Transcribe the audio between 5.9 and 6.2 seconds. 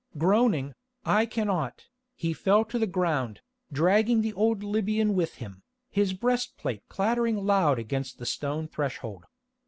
his